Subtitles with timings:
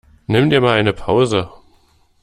[0.27, 1.51] Nimm dir mal eine Pause!